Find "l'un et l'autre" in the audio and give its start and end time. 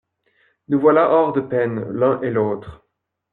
1.91-2.87